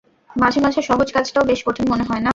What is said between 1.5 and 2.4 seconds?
বেশ কঠিন মনে হয়, না?